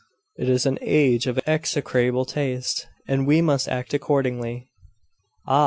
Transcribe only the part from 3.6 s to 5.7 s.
act accordingly.' 'Ah!